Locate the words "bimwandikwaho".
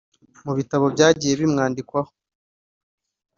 1.39-2.11